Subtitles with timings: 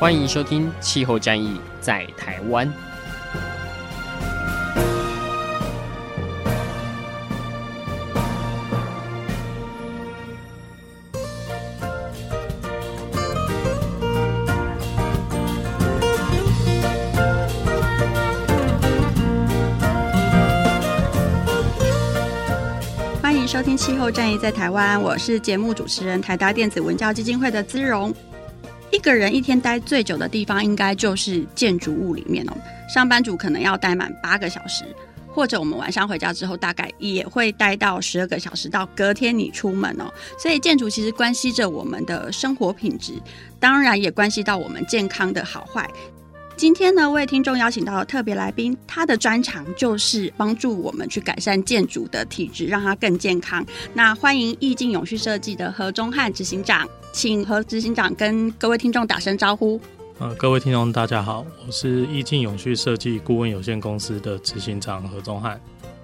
[0.00, 2.66] 欢迎收听《气候战役在台湾》。
[23.20, 28.10] 欢迎收听《气候战役在台湾》，我是节目主持人台达电子文教基金会的姿蓉。
[29.00, 32.52] 一个人一天待最久的地方，应该就是建筑物里面哦。
[32.86, 34.84] 上班族可能要待满八个小时，
[35.26, 40.12] 或者我们晚上回家之后，大概也会待到十二个小时，到隔天你出门哦。
[40.38, 43.14] 所以建筑其实关系着我们的生活品质，
[43.58, 45.88] 当然也关系到我们健康的好坏。
[46.54, 53.64] 今天呢，为听众邀请到了特别来宾，他的专长就是帮助我们去改善建筑的体质，让它更健康。
[53.94, 59.80] 那欢迎意境永续设计的何忠汉执行长，请何执行长跟各位听众打声招呼。
[60.18, 65.60] 呃，各位听众大家好，我是意境永续设计顾问有限公司的执行长何宗汉，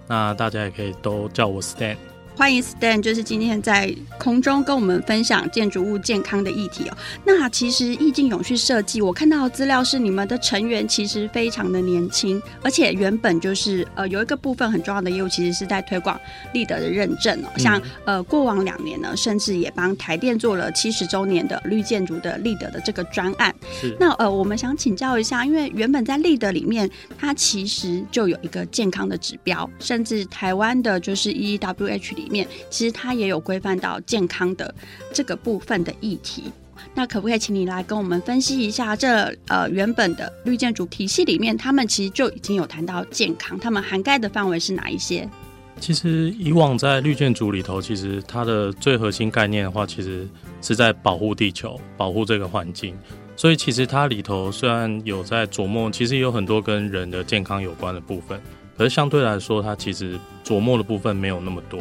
[0.09, 1.97] 那大家也可以都叫我 Stan。
[2.37, 6.97] 欢迎 Stan，就是今天在空中跟我们分享建筑物健康的议题哦。
[7.25, 16.21] 那其实意境永续设计，我看到的资料是你们的成员其实非常的年轻，而且原本就是呃有一个部分很重要的业务，其实是在推广
[16.53, 17.49] 立德的认证哦。
[17.57, 23.55] 像呃过往两年呢，甚至也帮台电做了七十周年的绿建筑的立德的这个专案。
[23.81, 23.97] 是。
[23.99, 32.26] 那呃我们想请教一下，因为原本在立德里面，它其实就有一个健康的指标，甚至台湾的就是 EEWH 里。
[32.27, 34.75] 里面其实它也有规范到健康的
[35.13, 36.45] 这个部分的议题，
[36.93, 45.29] 那可不可以请你来跟我们分析一下这呃原本的绿建筑体系里面，他们其实就已经有谈到健康，他们涵盖的范围是哪一些？
[45.79, 50.27] 其实以往在绿建筑里头，其实它的最核心概念的话，其实
[50.61, 52.97] 是在保护地球、保护这个环境，
[53.37, 58.41] 所以其实它里头虽然有在琢磨，其实有很多跟人的健康有关的部分，
[58.77, 61.79] 可是相对来说，它其实琢磨的部分没有那么多。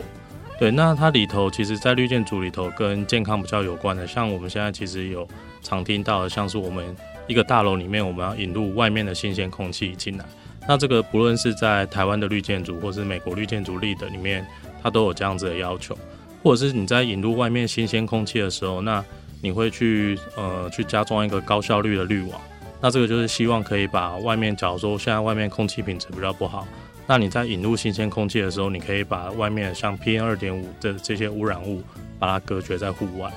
[0.57, 5.27] 对，那它里头其实，在绿建筑里头跟健康比较有关的，像我们现在其实有
[5.61, 6.95] 常听到的，像是我们
[7.27, 10.25] 一个大楼里面，我们要引入外面的新鲜空气进来。
[10.67, 14.47] 那这个不论是在台湾的绿建筑，或是美国绿建筑立的里面，
[14.81, 15.97] 它都有这样子的要求。
[16.41, 19.03] 或者是你在引入外面新鲜空气的时候，那
[19.41, 22.39] 你会去呃去加装一个高效率的滤网。
[22.81, 26.65] 那这个就是希望可以把外面，假如说现在外面空气品质比较不好。
[27.07, 31.83] 那你在引入新鲜空气的时候，你可以把外面像 PM 二点五的这些污染物，
[32.17, 33.31] 把它隔绝在户外。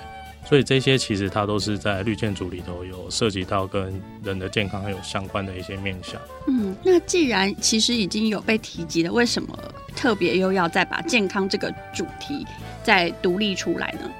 [0.46, 6.18] 所以这些其实它都是在绿建筑里头有涉及到跟人的健康很有相关的一些面向。
[6.46, 9.58] 嗯，那既然其实已经有被提及了，为什么
[9.94, 12.46] 特别又要再把健康这个主题
[12.82, 14.10] 再独立出来呢？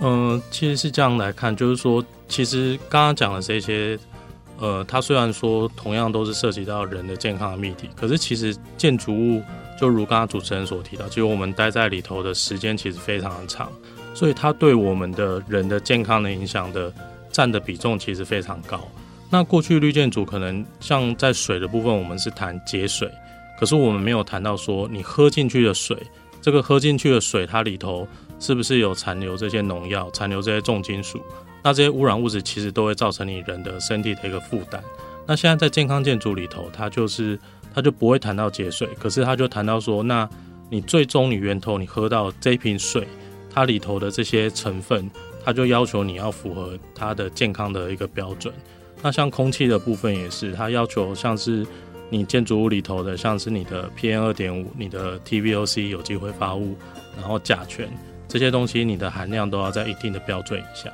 [0.00, 3.98] 嗯、呃，其实是这样来看，就是说，其实刚刚讲的这些。
[4.58, 9.42] 呃，它虽然说同样都是涉及到人的健康的议题，可是其实建筑物
[9.80, 13.70] 就如刚刚主持人所提到，其实我们待在里头的时间其实非常的长，
[14.14, 16.92] 所以它对我们的人的健康的影响的
[17.30, 18.80] 占的比重其实非常高。
[19.30, 23.08] 那过去绿建筑可能像在水的部分，我们是谈节水，
[23.60, 25.96] 可是我们没有谈到说你喝进去的水，
[26.40, 28.08] 这个喝进去的水它里头
[28.40, 31.20] 是不是有残留这些农药、残留这些重金属？
[31.68, 34.82] 那这些污染物质其实都会造成你人的身体的一个负担。
[35.26, 37.38] 那现在在健康建筑里头，它就是
[37.74, 40.26] 它就不会谈到节水，可是它就谈到说，那
[40.70, 43.06] 你最终你源头你喝到这瓶水，
[43.52, 45.10] 它里头的这些成分，
[45.44, 48.54] 它就要求你要符合它的健康的一个标准。
[49.02, 51.66] 那像空气的部分也是，它要求像是
[52.08, 56.74] 你建筑物里头的，像是你的 PM 二点五、你的 TVOC 有机挥发物，
[57.14, 57.86] 然后甲醛
[58.26, 60.90] 这些东西，你的含量都要在一定的标准以下。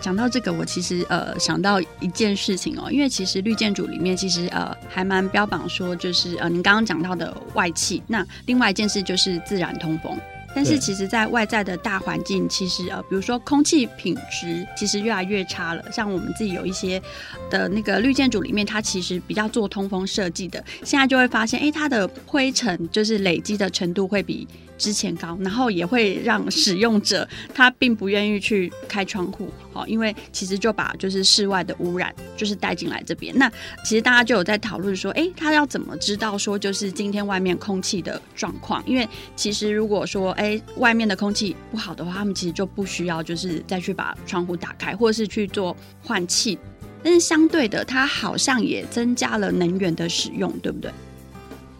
[0.00, 10.18] 讲到这个，我其实呃想到一件事情哦，因为其实绿建筑里面其实呃还蛮标榜说就是呃您刚刚讲到的外气，那另外一件事就是自然通风。
[10.52, 15.84] 但是其实在外在的大环境，其实呃比如说空气品质其实越来越差了。
[15.92, 17.00] 像我们自己有一些
[17.48, 24.48] 的那个绿建筑里面，它其实比较做通风设计的，现在就会发现，哎，它的灰尘就是累积的程度会比
[24.80, 33.36] 之前高，然后也会让使用者他并不愿意去开窗户，好，因为其实就把就是室外的污染就是带进来这边。
[33.36, 33.46] 那
[33.84, 38.82] 其实大家就有在讨论说，诶，他要怎么知道说就是今天外面空气的状况？
[38.86, 39.06] 因为
[39.36, 46.58] 其实如果说诶外面的空气不好的话，他们其实就不需要就是再去把窗户打开，或是去做换气。
[47.02, 50.90] 但是相对的，它好像也增加了能源的使用，对不对？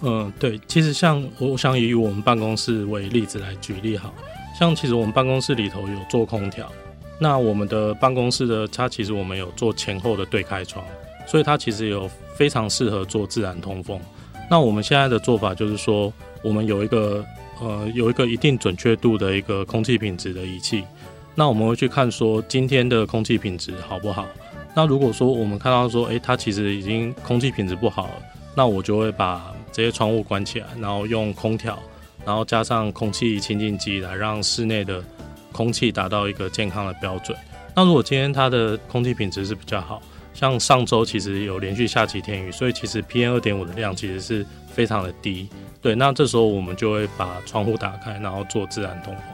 [0.02, 0.58] 嗯，对。
[0.66, 4.14] 其实像我想以我们办公室为例子来举例好，好
[4.58, 6.70] 像其实我们办公室里头有做空调，
[7.18, 10.84] 那我们的办公室的它其实我们有做前后的对开窗，
[11.26, 14.00] 所以它其实有非常适合做自然通风。
[14.50, 16.12] 那我们现在的做法就是说，
[16.42, 17.24] 我们有一个
[17.60, 20.82] 呃有一个一定准确度的一个空气品质的仪器，
[21.34, 24.26] 那我们会去看说今天的空气品质好不好。
[24.74, 28.14] 那如果说我们看到说，诶，它其实已经空气品质不好了，
[28.56, 31.78] 那我就会把这些窗户关起来，然后用空调，
[32.24, 35.02] 然后加上空气清净机来让室内的
[35.52, 37.36] 空气达到一个健康的标准。
[37.74, 40.02] 那如果今天它的空气品质是比较好，
[40.34, 45.48] 像上周其实有连续下几天雨，所以其实 PM 二点五的量其实是非常的低。
[45.80, 49.24] 对，那这时候我们就会把窗户打开，然后做自然通风。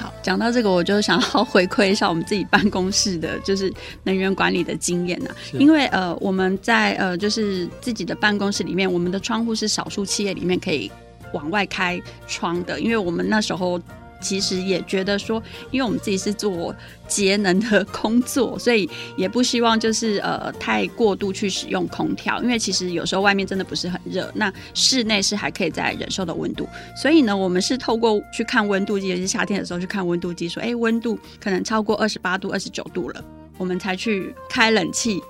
[0.00, 3.72] 好，讲到这个，我就想要 回馈一下我们自己办公室的，就是
[4.04, 5.36] 能源管理的经验呐、啊。
[5.52, 10.90] 因为呃，我们在呃，就是自己的办公室里面，我们的窗户是少数企业里面可以
[11.32, 13.80] 往外开窗的，因为我们那时候。
[14.22, 16.74] 其实也觉得说，因为我们自己是做
[17.06, 26.66] 节能的工作，所以也不希望就是呃太过度去使用空调，因为其实有时候外面真的不是很热，那室内是还可以在忍受的温度。
[26.96, 33.22] 所以呢，我们是透过去看温度计，也是夏天的时候去看温度计，说，哎，温度可能超过二十八度、二十九度了。
[33.58, 35.22] 我们才去开冷气。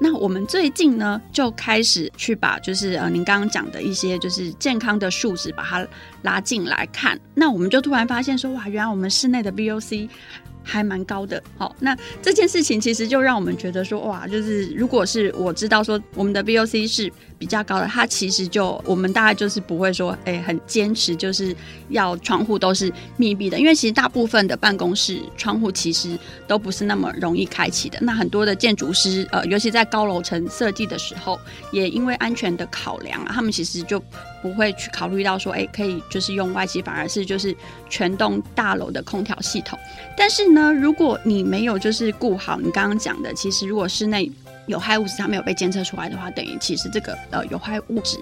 [0.00, 5.86] 那我们最近呢，就开始去把就是呃，您刚刚讲的一些就是健康的数值，把它
[6.22, 7.18] 拉进来看。
[7.34, 10.08] 那我们就突然发现说，哇，原来我们室内的 VOC。
[10.68, 17.08] 还蛮高的，好，那这件事情其实就让我们觉得说，哇，就是如果是我知道说我们的 VOC 是
[17.38, 21.54] 比较高的，它其实就我们大概就是不会说，哎、很坚持就是
[21.90, 27.98] 要窗户都是密闭的，因为其实大部分的办公室窗户其实都不是那么容易开启的。
[28.00, 31.38] 那很多的建筑师，呃，尤其在高楼层设计的时候，
[31.72, 34.02] 也因为安全的考量啊，他们其实就。
[34.42, 37.56] 不会去考虑到说，哎，可以就是用外机，反而是就是
[37.90, 39.76] 全栋大楼的空调系统。
[40.16, 44.30] 但是呢，如果你没有就是顾好你刚刚讲的，其实如果室内
[44.66, 48.18] 有害物质它没有被监测出来的话，等于其实这个呃有害物质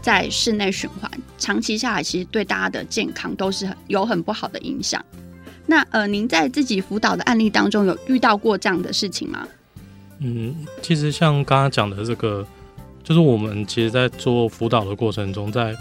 [0.00, 5.04] 在室内循环，长期下来其实对大家的健康都是很有很不好的影响。
[5.66, 9.46] 那呃，您在自己辅导的案例当中有遇到过这样的事情吗？
[10.20, 12.46] 嗯，其实像刚刚讲的这个。
[13.04, 15.74] 就是我们其实，在做辅导的过程中，在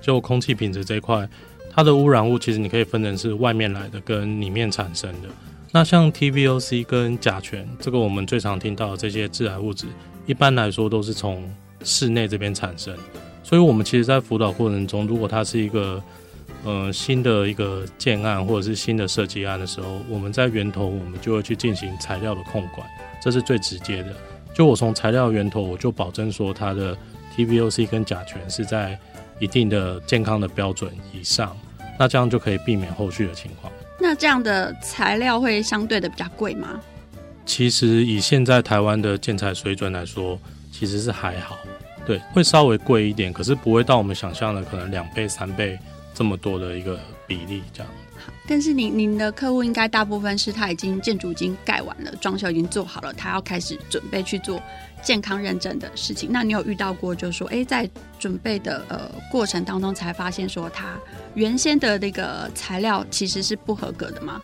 [0.00, 1.28] 就空气品质这一块，
[1.72, 5.28] 它的污染物其实你可以分成是外面来的跟里面产生的。
[5.70, 9.86] 那像 TVOC 跟甲醛，这个我们最常听到的这些致癌物质，
[10.26, 11.48] 一般来说都是从
[11.84, 12.96] 室内这边产生。
[13.42, 16.02] 所以，我们其实，在辅导过程中，如果它是一个
[16.64, 22.86] 呃新的一个建案或者是新的设计案的时候，我们在源头我们就会去进行材料的控管，
[23.22, 24.14] 这是最直接的。
[24.54, 26.96] 就我从材料源头，我就保证说它的
[27.36, 28.98] TVOC 跟甲醛是在
[29.38, 31.56] 一定的健康的标准以上，
[31.98, 33.72] 那这样就可以避免后续的情况。
[33.98, 36.80] 那这样的材料会相对的比较贵吗？
[37.44, 40.38] 其实以现在台湾的建材水准来说，
[40.70, 41.56] 其实是还好，
[42.06, 45.78] 对，会稍微贵一点，可是不会到我们想象的可能两倍、三倍
[46.14, 47.90] 这么多的一个比例这样。
[48.46, 54.60] 但是您您的客户应该大部分是他已经建筑已经盖完了，装修已经做好了，他要开始准备去做
[55.08, 56.28] 健康认证的事情。
[56.30, 57.88] 那你有遇到过，就是说，哎，在
[58.18, 60.98] 准备的呃过程当中才发现说，它
[61.32, 64.38] 原先的那个材料其实是不合格的吗？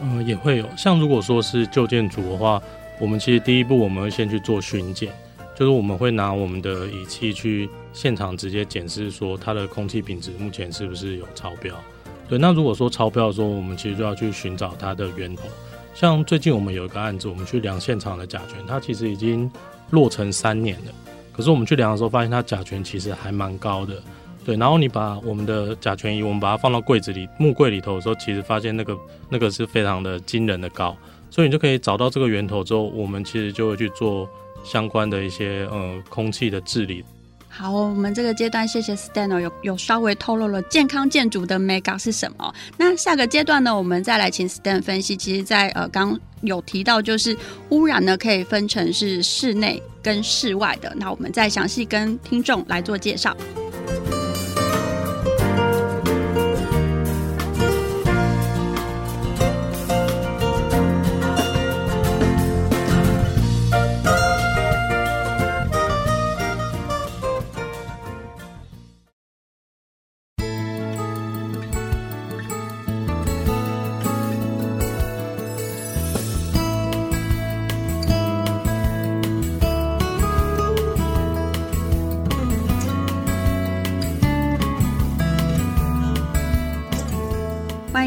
[0.00, 0.68] 嗯、也会有。
[0.76, 2.62] 像如果说是旧建筑的话，
[3.00, 5.12] 我们其实第一步我们会先去做巡检，
[5.56, 11.74] 就是我们会拿我们的仪器去现场直接检视说它的空气品质目前是不是有超标。
[12.28, 15.42] 对，那如果说超标的时候，我们其实就要去寻找它的源头。
[15.94, 19.50] 像最近我们有一个案子，我们去量现场的甲醛，它其实已经
[19.90, 20.92] 落成三年了。
[21.32, 24.02] 可是我们去量的时候，发现它甲醛其实还蛮高的。
[24.44, 28.96] 对，然后你把我们的甲醛仪，我们把它放到柜子里、木柜里头的时候，其实发现那个
[29.28, 30.96] 那个是非常的惊人的高。
[31.30, 34.28] 所以你就可以找到这个源头之后，我们其实就会去做
[34.62, 37.04] 相关的一些呃空气的治理。
[37.58, 42.54] 好，我们这个阶段谢谢 Stan 有有稍微透露了健康建筑的 Mega 是什么。
[42.76, 45.16] 那下个阶段呢，我们再来请 Stan 分析。
[45.16, 47.34] 其实，在呃刚有提到，就是
[47.70, 50.92] 污染呢可以分成是室内跟室外的。
[50.96, 53.34] 那我们再详细跟听众来做介绍。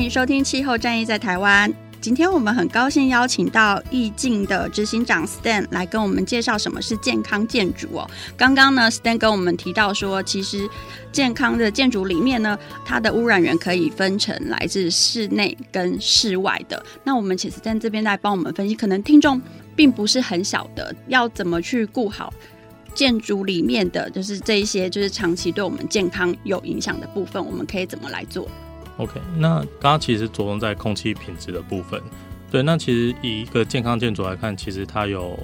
[0.09, 1.71] 收听《气候战役在台湾》。
[2.01, 8.09] 今天我们很高兴邀请到意境的执行长 Stan 来跟我们介绍什么是健康建筑哦。
[8.35, 10.67] 刚刚呢，Stan 跟我们提到说，其实
[11.11, 16.83] 健康的建筑里面呢，它的污染源可以分成来自室内跟室外的。
[17.03, 19.39] 那我们其实在这边来帮我们分析，可能听众
[19.75, 22.33] 并不是很晓得要怎么去顾好
[22.95, 28.49] 建筑里面的就是这一些，就是长期对我们健康有影响的部分，我们可以怎么来做
[28.99, 31.99] ？OK，那刚刚其实着重在空气品质的部分，
[32.51, 35.39] 对，那其实以一个健康建筑来看，其实它有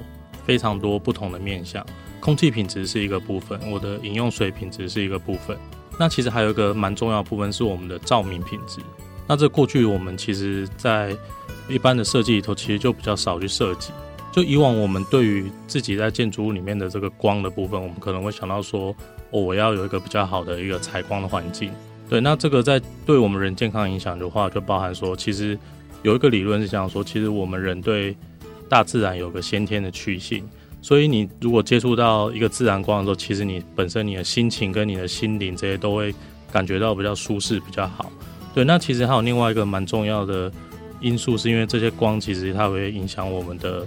[0.45, 1.83] 非常多不同的面向。
[2.19, 5.57] 空气品质是一个部分，我的饮用水品质是一个部分。
[5.97, 8.81] 那其实还有一个蛮重要的部分是我们的照明品质。
[9.27, 11.15] 那这过去我们其实在
[11.69, 13.91] 一般的设计里头，其实就比较少去设计。
[14.31, 18.93] 就以往我们对于自己在建筑物里面的这个光的部分，我们可能会想到说，
[19.31, 21.71] 哦，我要有一个比较好的一个采光的环境。
[22.09, 25.57] 对，那这个在对我们人健康影响的话，就包含说，其实
[26.03, 28.15] 有一个理论是这样说，其实我们人对
[28.69, 30.47] 大自然有个先天的趋性，
[30.81, 36.13] 所以你如果接触到一个自然光的时候，其实你本身你的心情跟你的心灵这些都会
[36.51, 38.11] 感觉到比较舒适，比较好。
[38.53, 40.51] 对，那其实还有另外一个蛮重要的
[41.01, 43.85] 因素，是因为这些光其实它会影响我们的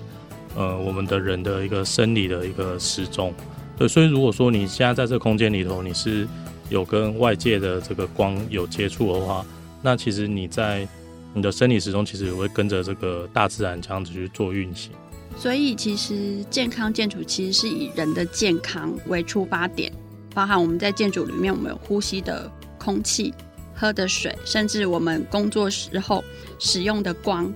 [0.57, 3.33] 呃我们的人的一个生理的一个时钟。
[3.77, 6.27] 对，所以如果说你现在在这个空间里头，你是
[6.69, 9.45] 有跟外界的这个光有接触的话，
[9.83, 10.87] 那其实你在
[11.35, 14.93] 你的生理时钟其实也会跟着这个大自然这样子去做运行。
[15.37, 19.93] 所以其实健康建筑其实是以人的健康为出发点，
[20.35, 23.33] 包含我们在建筑里面我们有呼吸的空气、
[23.75, 26.25] 喝的水，甚至我们工作时候
[26.59, 27.53] 使用的光。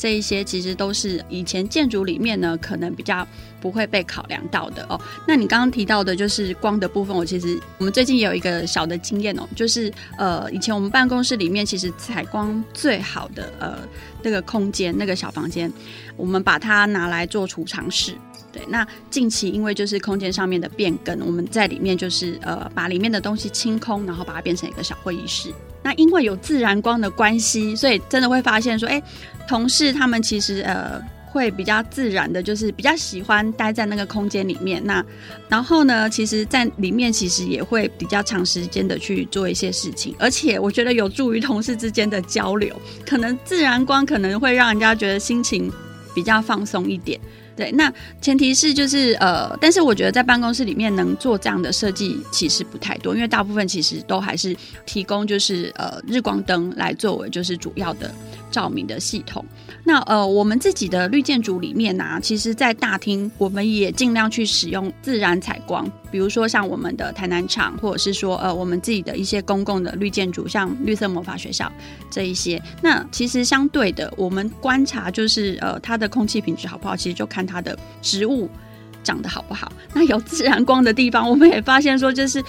[0.00, 3.26] 这一些其实都是以前建筑里面呢，可能比较
[3.60, 4.98] 不会被考量到的哦。
[5.28, 13.78] 那你刚刚提到的就是光的部分，我其实我们最近也有一个小的经验哦，就是呃，以前我们办公室里面其实采光最好的呃
[14.22, 15.70] 那个空间，那个小房间，
[16.16, 18.14] 我们把它拿来做储藏室。
[18.52, 25.52] 对，那近期因为就是空间上面的变更，我们在里面就是呃把里面的东西清空，然后把它变成一个小会议室。
[25.82, 29.02] 那因为有自然光的关系，所以真的会发现说，哎，
[29.48, 34.82] 同事他们其实呃会比较自然的，就是比较喜欢待在那个空间里面。
[34.84, 35.04] 那
[35.48, 42.74] 然后呢，其实，在里面其实也会比较长时间的去做一些事情，而且我觉得有助于同事之间的交流。
[43.06, 45.72] 可能自然光可能会让人家觉得心情
[46.14, 47.18] 比较放松一点。
[47.56, 58.10] 对，那前提是就是呃，但是我觉得在办公室里面能做这样的设计其实不太多，因为大部分其实都还是提供就是呃日光灯来作为就是主要的
[58.50, 59.44] 照明的系统。
[59.84, 71.70] 那呃，我们自己的绿建筑里面呢、其实，在大厅我们也尽量去使用自然采光，比如说像我们的台南厂，或者是说呃，我们自己的一些公共的绿建筑，像绿色魔法学校
[72.10, 72.60] 这一些。
[72.82, 78.48] 那其实相对的，我们观察就是呃，它的空气品质好不好，其实就看它的植物
[79.02, 79.70] 长得好不好。
[79.92, 82.42] 那有自然光的地方，我们也发现说就是。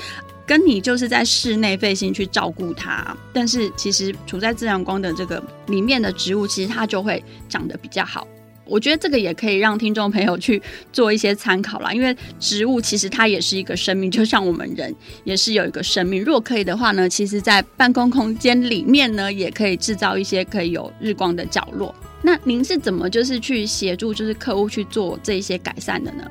[0.44, 8.27] 跟你就是在室内费心去照顾它，但是其实处在自然光的这个里面的植物，其实它就会长得比较好。
[8.71, 10.61] 我觉得这个也可以让听众朋友去
[10.93, 16.23] 做一些参考啦，因为植物其实它也是一个生命，就像我们人也是有一个生命。
[16.23, 21.93] 如果可以的话呢，其实在办公空间里面呢，也可以制造一些可以有日光的角落。
[22.21, 26.23] 那您是怎么就是去协助就是客户去做这一些改善的呢？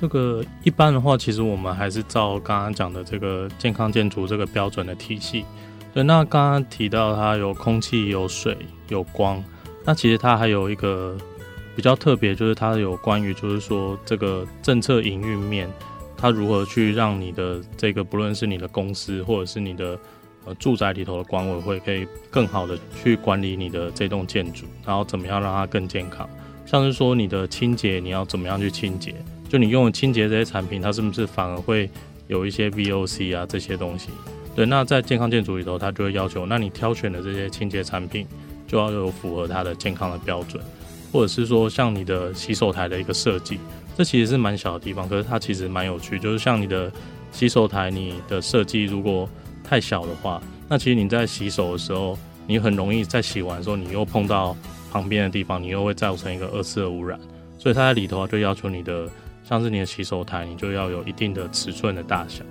[0.00, 5.44] 这个一般的话，其实我们还是照刚刚讲的这个健康建筑这个标准的体系。
[5.92, 8.56] 对，那刚刚提到它有空气、有水、
[8.88, 9.44] 有光，
[9.84, 11.16] 那其实它还有一个
[11.74, 15.70] 比较特别，就是它有关于就是说这个政策营运面，
[16.16, 19.98] 它如何去让你的这个不论是你的公司或者是你的
[20.44, 26.28] 呃住宅里头的管委会，可以更好的去管理你的这栋建筑，然后怎么样让它更健康，
[26.66, 29.14] 像是说你的清洁，你要怎么样去清洁。
[29.48, 31.90] 就你用清洁这些产品，它是不是反而会
[32.26, 34.08] 有一些 VOC 啊这些东西？
[34.54, 38.26] 对，那在健康建筑里头，它就会要求，那你挑选的这些清洁产品
[38.66, 40.62] 就要有符合它的健康的标准，
[41.12, 43.60] 或者是说像你的洗手台的一个设计，
[43.96, 46.18] 这其实是蛮小的地方，可是它其实蛮有趣。
[46.18, 46.90] 就是像你的
[47.30, 49.28] 洗手台，你的设计如果
[49.62, 54.56] 太小的话，那其实你在洗手的时候，你很容易在洗完的时候，你又碰到
[54.90, 57.20] 旁边的地方，你又会造成一个二次的污染。
[57.58, 59.06] 所以它在里头就要求你的。
[59.44, 62.42] 像是你的洗手台，你就要有一定的尺寸的大小。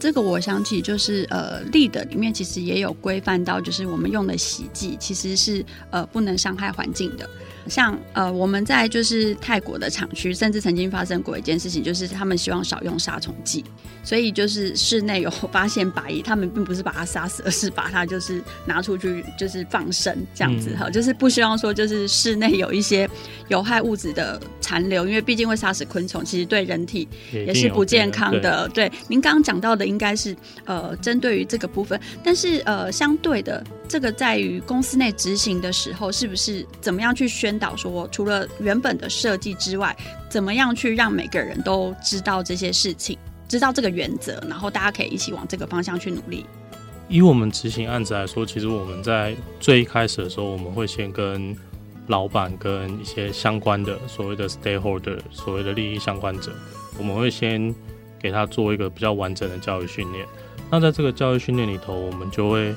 [0.00, 7.26] 这个我想起就是呃立的里面其实也有规范到，就是我们用的洗剂其实是呃不能伤害环境的。
[7.68, 13.64] 像呃，我们在就是泰国的厂区，甚至曾经发生过一件事情，就是他们希望少用杀虫剂，
[14.02, 23.08] 所以就是室内有发现白蚁，他们并不是把它杀死，而是把它就是拿出去就是放生这样子哈，嗯、就是不希望说就是室内有一些
[23.48, 28.68] 有害物质的残留，因为毕竟会杀死昆虫，其实对人体也是不健康的。
[28.68, 33.62] 对，对，您刚刚讲到的应该是呃针对于这个部分，但是呃相对的。
[33.90, 39.96] 这个在于公司内执行的时候，是不是怎么样去宣导说，除了原本的设计之外，
[40.28, 43.18] 怎么样去让每个人都知道这些事情，
[43.48, 46.46] 知道这个原则，然后大家可以一起往这个方向去努力。
[47.08, 51.56] 以我们执行案子来说，其实我们在最一开始的时候，我们会先跟
[52.06, 56.52] 老板跟一些相关的所谓的 stakeholder，所谓的利益相关者，
[56.96, 57.74] 我们会先
[58.20, 60.24] 给他做一个比较完整的教育训练。
[60.70, 62.72] 那在这个教育训练里头，我们就会。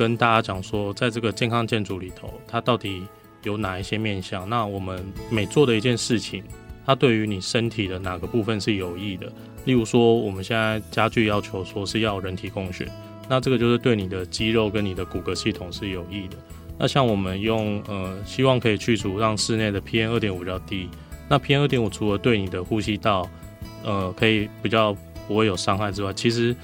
[0.00, 3.02] 跟大家讲说，在这个健康建筑里头，它到底
[3.42, 4.48] 有哪一些面向？
[4.48, 6.42] 那我们每做的一件事情，
[6.86, 9.30] 它对于你身体的哪个部分是有益的？
[9.66, 12.90] 例如说，我们现在家具要求说是要人体工学，
[13.28, 16.36] 那这个就是对你的肌肉跟你的骨骼系统是有益的。
[16.78, 20.88] 那像我们用呃，希望可以去除让室内的 PM 二点五比较低。
[21.28, 23.28] 那 PM 二点五除了对你的呼吸道
[23.84, 24.96] 呃可以比较
[25.28, 26.56] 不会有伤害之外，其实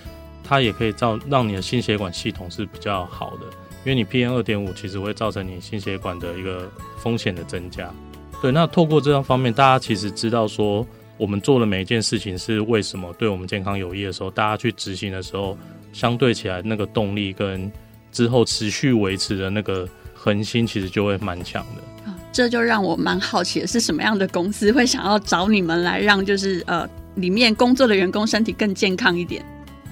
[0.47, 3.47] 它也可以造让你的心血管系统是比较好的，
[3.85, 7.93] 因为你 PM 二点五其实会造成你心血管的一个风险的增加。
[8.41, 10.87] 对，那透过这样方面，大家其实知道说
[11.17, 15.59] 我们做的每一件事情是为什么对我们健康有益的时候，大家去执行的时候，
[15.93, 17.71] 相对起来那个动力跟
[18.13, 22.13] 之后持续维持的那个恒心，其实就会蛮强的。
[22.33, 29.43] 这就让我蛮好奇的是什么样的公司会想要找你们来让就是呃里面工作的员工身体更健康一点？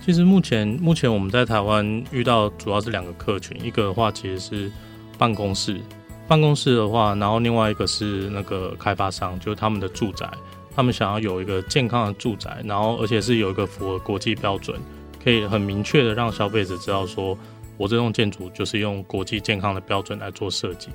[0.05, 4.71] 其实目前目前我们在台湾遇到主要是两个客群，一个的话其实是
[5.17, 5.81] 办公室，
[6.29, 10.29] 办公室的话，然后另外一个是那个开发商，就是他们的住宅，
[10.77, 14.79] 他们想要有一个健康的住宅，然后而且是有一个符合国际标准，
[15.25, 17.35] 可以很明确的让消费者知道说，
[17.79, 20.91] 我这栋建筑就是用国际健康的标准来做设计。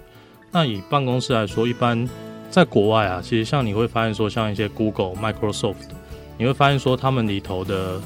[0.51, 2.07] 那以办公室来说，一般
[2.51, 5.89] 在国外啊，其实像你会发现说，像一些 Google、Microsoft，
[6.37, 7.99] 你会发现说他们里头的。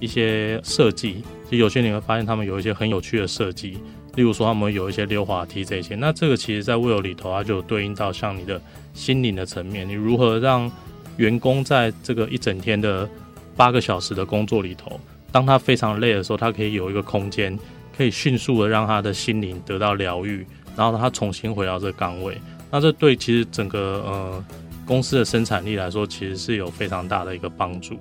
[0.00, 3.78] 一些设计，其实有些你会发现他们有一些很有趣的设计，
[4.14, 5.94] 例如说他们有一些溜滑梯这些。
[5.94, 8.60] 那这个其实在 Well 里头，它就有对应到像你的
[8.94, 10.70] 心灵的层面，你如何让
[11.16, 13.08] 员工在这个一整天的
[13.56, 15.00] 八个小时的工作里头，
[15.32, 17.58] 当他非常累的时候，他可以有一个空间，
[17.96, 22.38] 可以迅速的让他的心灵得到疗愈，然后他重新回到这个岗位。
[22.70, 24.44] 那这对其实整个呃
[24.86, 27.98] 公司的生产力来说，其实是有非常大的一个帮助。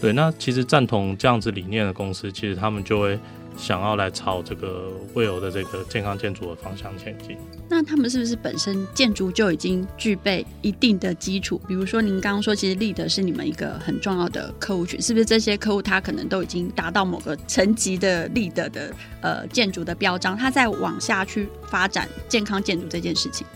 [0.00, 3.18] 对，那其实赞同这样子理念的公司，其实他们就会
[3.54, 7.36] 想要来朝这个 WELL 的这个健康建筑的方向前进。
[7.68, 11.60] 那他们是不是本身建筑就已经具备一定的基础？
[11.68, 23.46] 比如说您刚刚说，其实 LEED 是你们一个很重要的客户群，是不是这些客户他可能都已经达到某个层级的 LEED 的呃建筑的标章，他再往下去发展健康建筑这件事情？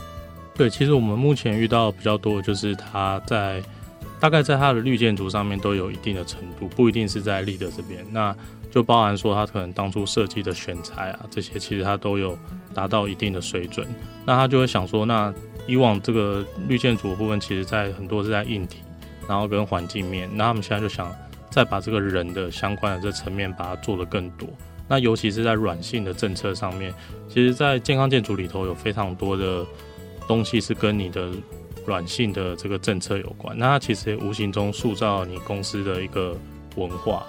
[0.55, 3.63] 对，其实我们目前遇到比较多的就是他在。
[4.25, 8.35] 大概在它的绿建筑上面都有一定的程度，不一定是在 LEED 这边，那
[8.71, 12.35] 就包含说它可能当初设计的选材啊，这些其实它都有
[12.73, 13.87] 达到一定的水准。
[14.25, 15.31] 那他就会想说，那
[15.67, 18.79] 以往这个绿建筑的部分，其实在很多是在硬体，
[19.29, 21.15] 然后跟环境面，那他们现在就想
[21.51, 24.49] 再把这个人的相关的这层面把它做得更多。
[24.89, 26.95] 那尤其是在软性的政策上面，
[27.29, 29.67] 其实，在健康建筑里头有非常多的
[30.27, 31.31] 东西是跟你的。
[31.87, 36.37] 软性的这个政策有关，那其实也无形中塑造你公司的一个
[36.77, 37.27] 文化。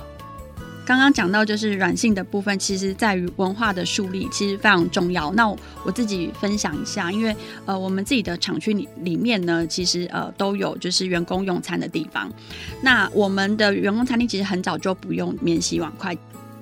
[0.86, 5.32] 刚刚讲到就是软性的部分，其实在于文化的树立，其实非常重要。
[5.34, 12.32] 那我，我自己分享一下，因为呃，我们自己的厂区里里面呢，其实呃都有就是员工用餐的地方。
[12.82, 16.16] 那我们的员工餐厅其实很早就不用免洗碗筷。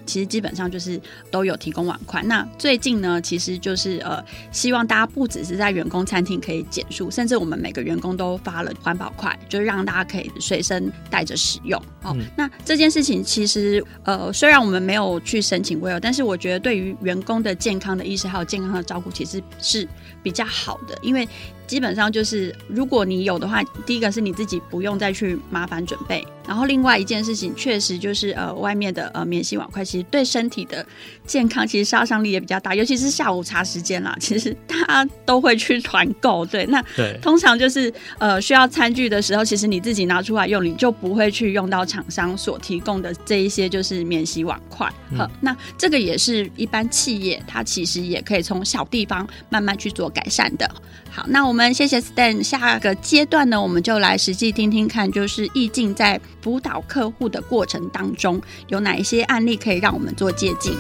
[0.06, 1.00] 其实基本上就是
[1.32, 2.22] 都有提供碗筷。
[2.24, 11.80] 那最近呢，其实就是呃，希望大家不只是在员工餐厅可以减塑，甚至我们每个员工都发了环保筷，就是让大家可以随身带着使用。
[12.04, 19.88] 哦，嗯、那这件事情其实呃，虽然我们没有去申请 WELL，但是我觉得对于员工的健康的意识还有健康的照顾，其实是
[20.22, 21.28] 比较好的，因为
[21.68, 26.26] 基本上就是如果你有的话，第一个是你自己不用再去麻烦准备。
[26.46, 30.86] 然后另外一件事情，确实就是呃，外面的呃免洗碗筷，其实对身体的
[31.26, 36.46] 健康其实杀伤力也比较大，尤其是下午茶时间啦，其实大家都会去团购。
[36.46, 44.92] 对， 那对，通常就是呃需要餐具的时候，其实你自己拿出来用，你就不会去用到厂商所提供的这一些就是免洗碗筷。
[45.40, 50.70] 那这个也是一般企业它其实也可以从小地方慢慢去做改善的。
[51.14, 56.20] 好，那我们谢谢 Stan，下个阶段呢，我们就来实际听听看，就是意境在。
[56.44, 60.74] 辅导客户的过程当中，有哪一些案例可以让我们做借鉴？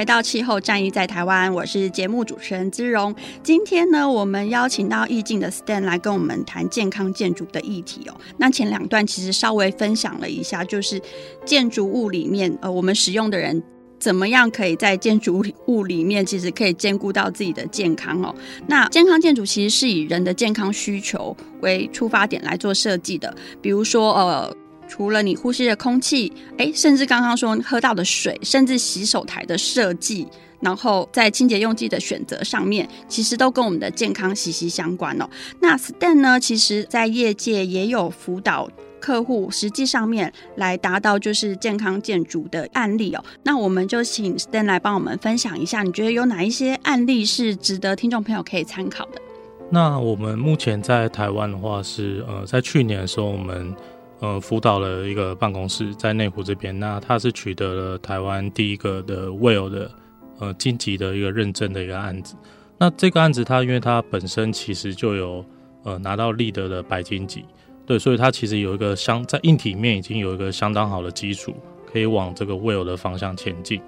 [0.00, 3.14] 回到气候战役在台湾，我是节目主持人姿蓉。
[3.42, 8.16] 今天呢，我们邀请到意境的 Stan 来跟我们谈健康建筑的议题哦。
[8.38, 10.98] 那前两段其实稍微分享了一下，就是
[11.44, 13.62] 建筑物里面呃，我们使用的人
[13.98, 18.34] 怎么样可以在建筑物里面其实可以兼顾到自己的健康哦。
[18.66, 24.56] 那健康建筑其实是以人的健康需求为出发点来做设计的，比如说呃。
[24.90, 30.26] 除了你呼吸的空气，诶，甚至刚刚说喝到的水，甚至洗手台的设计，
[30.58, 35.30] 然后在清洁用剂的选择上面，其实都跟我们的健康息息相关哦。
[35.60, 43.24] 那 Stan 呢，其实在业界也有辅导客户，实际上面来达到就是健康建筑的案例哦。
[43.44, 49.22] 那我们就请 Stan 来帮我们分享一下，你觉得有哪一些案例是值得听众朋友可以参考的？
[49.70, 53.72] 那我们目前在台湾的话是，呃，在去年的时候我们。
[54.20, 59.90] 呃，辅导了一个办公室在内湖这边，那他是取得了台湾第一个的 WELL 的
[60.38, 62.36] 呃晋级的一个认证的一个案子。
[62.76, 65.44] 那这个案子，它因为它本身其实就有
[65.84, 67.44] 呃拿到立德的白金级，
[67.86, 71.54] 对，所以它其实有一个相在硬体面已经有一个相当好的基础，
[71.90, 73.80] 可以往这个 WELL 的方向前进。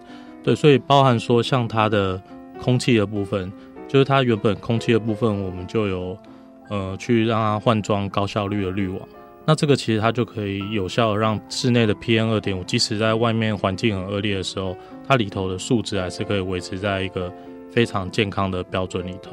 [0.43, 2.21] 对，所以包含说像它的
[2.59, 3.53] 空气的部分，
[3.87, 6.17] 就是它原本空气的部分，我们就有
[6.69, 9.01] 呃去让它换装高效率的滤网。
[9.45, 14.77] 那这个其实它就可以有效让室内的 PM 二点五，即使在外面环境很恶劣的时候，
[15.07, 17.33] 它里头的数值还是可以维持在一个
[17.71, 19.33] 非常健康的标准里头。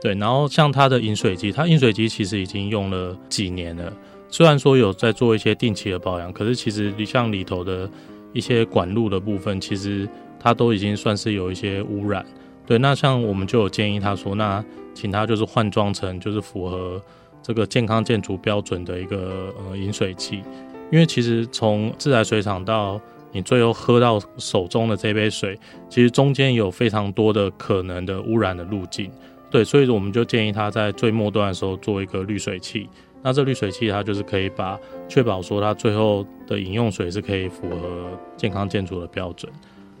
[0.00, 3.92] 对，然后像它的饮水机，它饮水机其实已经用了几年了，
[4.28, 7.88] 虽然说有在做一些定期的保养，可是其实你像里头的
[8.32, 10.08] 一些管路的部分，其实
[10.40, 12.26] 它都已经算是有一些污染。
[12.66, 14.64] 对，那像我们就有建议他说，那
[14.94, 17.00] 请他就是换装成就是符合。
[17.46, 20.42] 这个健康建筑标准的一个呃饮水器，
[20.90, 22.98] 因为其实从自来水厂到
[23.32, 25.58] 你最后喝到手中的这杯水，
[25.90, 29.10] 其实中间有非常多的可能的污染的路径。
[29.50, 32.88] 对，所以我们就建议他在最末端的时候做一个滤水器。
[33.22, 34.78] 那这滤水器它就是可以把
[35.08, 39.52] 确保说它最后的饮用水是可以符合健康建筑的标准。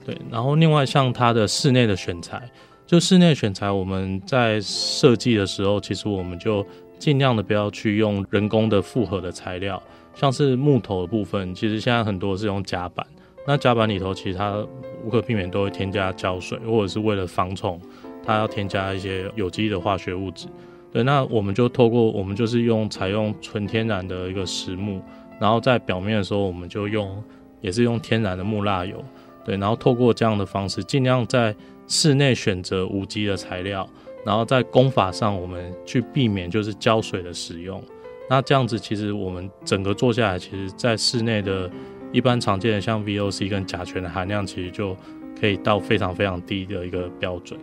[0.04, 2.42] 对，然后另外像它的室内的选材，
[2.86, 6.66] 就室内选材我们在设计的时候，其实我们就。
[7.04, 9.82] 尽量的不要去用人工的复合的材料，
[10.14, 13.06] 像是木头的部分，其实现在很多是用夹板。
[13.46, 14.66] 那夹板里头其实它
[15.04, 17.78] 无可避免都会添加胶水，或者是为了防虫，
[18.24, 20.46] 它要添加一些有机的化学物质。
[20.90, 25.02] 对，那我们就透过我们就是用采用纯天然的一个实木，
[25.38, 27.22] 然后在表面的时候我们就用
[27.60, 29.04] 也是用天然的木蜡油。
[29.44, 31.54] 对，然后透过这样的方式，尽量在
[31.86, 33.86] 室内选择无机的材料。
[34.24, 37.82] 然后在工法上，我们去避免就是胶水的使用。
[38.30, 41.70] 那这样子，其实我们整个做下来，其实在室内的
[42.10, 44.96] 一般常见的像 VOC 跟甲醛的含量，其实就
[45.38, 47.60] 可以到非常非常低的一个标准。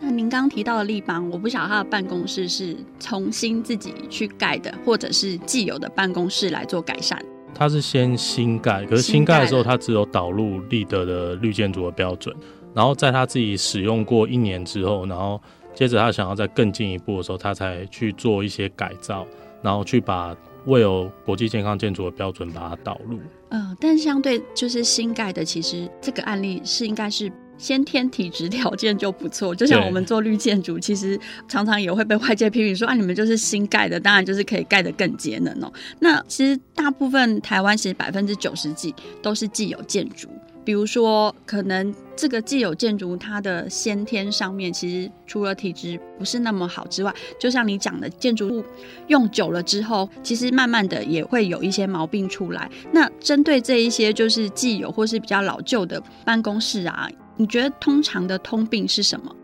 [0.00, 7.18] 那您刚提到的立邦，我不晓得他的办公室是重新自己去盖的，或者是既有的办公室来做改善？
[7.54, 12.34] 他是先新盖，可是新盖的时候，他只有导入立德的绿建筑的标准，
[12.72, 15.38] 然后在他自己使用过一年之后，然后。
[15.76, 19.26] 接着他想要再更进一步的时候，他才去做一些改造，
[19.62, 20.34] 然后去把
[20.66, 23.18] WELL 国际健康建筑的标准把它导入。
[23.50, 29.54] 嗯、呃，但相对就是新盖的，其实这个案例是应该是先天体质条件就不错。
[29.54, 35.70] 就像我们做绿建筑，其实常常也会被外界批评说啊，你们就是新盖的，当然就是可以盖得更节能哦。
[36.00, 40.26] 那其实大部分台湾其实百分之九十几都是既有建筑。
[40.66, 48.64] 比如说，可能这个既有建筑它的先天上面，其实除了体质不是那么好之外，就像你讲的，建筑物
[49.06, 52.68] 用久了之后，其实慢慢的也会有一些毛病出来。
[52.90, 59.36] 那针对这一些就是既有或是比较老旧的办公室啊，你觉得通常的通病是什么？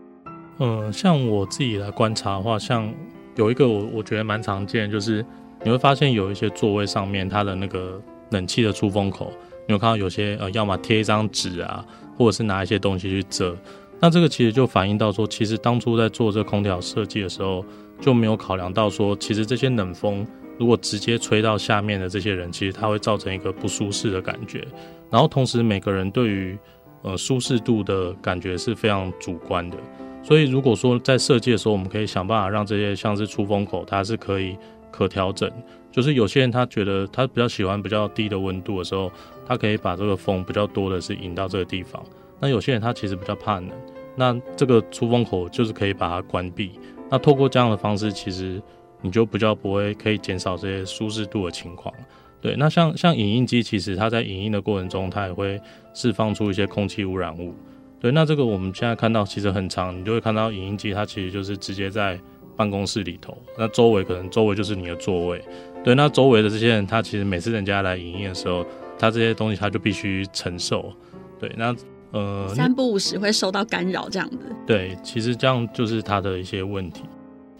[0.59, 2.93] 嗯，像我自己来观察的话，像
[3.37, 5.25] 有一个我我觉得蛮常见，就是
[5.63, 7.97] 你会发现有一些座位上面它的那个
[8.31, 9.31] 冷气的出风口，
[9.67, 11.85] 你有看到有些呃，要么贴一张纸啊，
[12.17, 13.55] 或者是拿一些东西去遮。
[13.99, 17.63] 那这个其实就反映到说，其实当初在做这空调设计的时候，
[18.01, 20.27] 就没有考量到说，其实这些冷风
[20.59, 24.67] 如果直接吹到下面的这些人，其实它会造成一个不舒适的感觉。
[25.09, 26.57] 然后同时每个人对于
[27.03, 29.77] 呃舒适度的感觉是非常主观的。
[30.21, 34.57] 所以，如果说在设计的时候，我们可以想办法让这些像是出风口，它是可以
[34.91, 35.51] 可调整。
[35.91, 39.11] 就是有些人他觉得他比较喜欢比较低的温度的时候，
[39.45, 42.03] 它可以把这个风比较多的是引到这个地方。
[42.39, 43.69] 那有些人他其实比较怕冷，
[44.15, 46.71] 那这个出风口就是可以把它关闭。
[47.09, 48.61] 那透过这样的方式，其实
[49.01, 51.93] 你就比较不会可以减少这些舒适度的情况。
[52.41, 55.61] 对，那像像影印机，其实它在影印的过程中，它也会
[55.93, 57.53] 释放出一些空气污染物。
[58.01, 62.19] 对，那这个我们现在看到其实很长，你就会看到影印机，它其实就是直接在
[62.57, 65.41] 办公室里头，那周围可能周围就是你的座位。
[65.85, 68.65] 对，那周围的这些人，他其实每次人家来影印的时候，
[68.97, 70.93] 他这些东西他就必须承受。
[71.39, 71.75] 对，那
[72.11, 74.37] 呃，三不五时会受到干扰这样子。
[74.65, 77.03] 对，其实这样就是他的一些问题。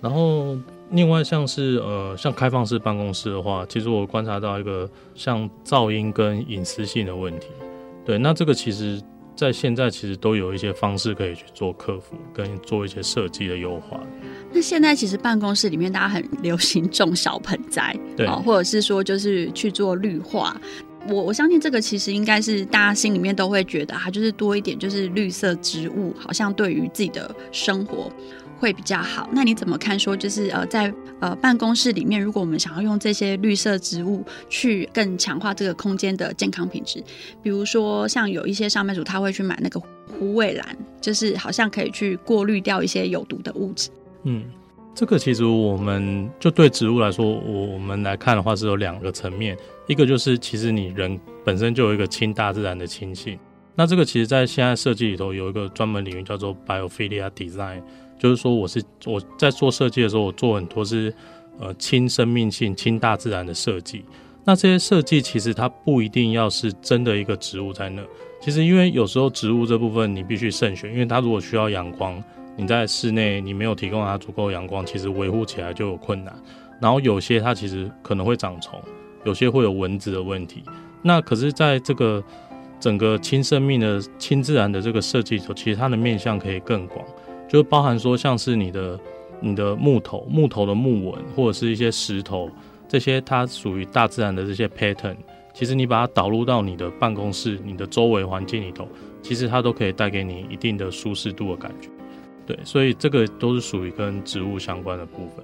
[0.01, 0.57] 然后
[0.91, 7.47] 另外像是呃，像开放式办公室的话，其实我观察到一个像噪音跟隐私性的问题。
[8.05, 9.01] 对，那这个其实。
[9.35, 13.99] 在现在其实都有一些方式可以去做克服，跟做一些设计的优化。
[14.51, 20.55] 那现在其实办公室里面大家很流行种小盆栽，对，或者是说就是去做绿化。
[21.09, 28.11] 我我相信这个其实应该是大家心里面都会觉得，它就是多一点就是绿色植物，好像对于自己的生活。
[28.59, 29.29] 会比较好。
[29.33, 29.99] 那你怎么看？
[29.99, 37.03] 说就是呃，在呃办公室里面，如果我们想要用这些绿色植物去更强化这个空间的健康品质，
[37.41, 39.77] 比如说像有一些上班族他会去买那个
[40.17, 43.89] 虎尾兰，就是好像可以去过滤掉一些有毒的物质。
[44.23, 44.45] 嗯，
[44.95, 53.37] 这个其实我们就对植物来说，我们来看的话是有两个层面，一个就是其实你人本身就有一个亲大自然的亲性。
[53.75, 57.81] 那这个其实在现在设计里头有一个专门领域叫做 Biophilia Design。
[58.19, 61.13] 就是说，我是我在做设计的时候，我做很多是
[61.59, 64.05] 呃亲生命性、亲大自然的设计。
[64.45, 68.01] 那这些设计其实它不一定要是真的一个植物在那。
[68.39, 72.23] 其实因为有时候植物这部分你必须慎选，因为它如果需要阳光，
[72.55, 76.33] 你在室内你没有提供它足够阳光，其实维护起来就有困难。
[76.81, 78.79] 然后有些它其实可能会长虫，
[79.23, 80.63] 有些会有蚊子的问题。
[81.01, 82.23] 那可是在这个
[82.79, 87.03] 整个亲生命的、亲自然的这个设计里头，其实它的面向可以更广。
[87.47, 88.99] 就包含说，像是你的、
[89.39, 92.49] 你的木头、木头的木纹，或者是一些石头，
[92.87, 95.15] 这些它属于大自然的这些 pattern，
[95.53, 98.87] 其实你把它导入到你的办公室、你的周围环境里头，
[99.21, 101.89] 其实它都可以带给你一定的舒适度的感觉。
[102.45, 105.43] 对，所以这个都是属于跟植物相关的部分。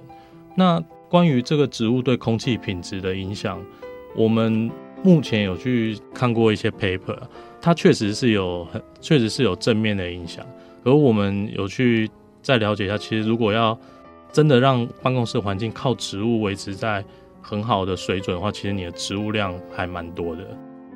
[0.56, 3.60] 那关于这个植物对空气品质的影响，
[4.14, 4.70] 我们
[5.02, 7.18] 目前有去看过一些 paper，
[7.60, 10.44] 它确实是有很，确实是有正面的影响。
[10.84, 12.10] 而我们有去
[12.42, 13.78] 再了解一下，其实如果要
[14.32, 17.04] 真的让办公室环境靠植物维持在
[17.42, 20.46] 很好的水准的话，其实你的植物量还蛮多的。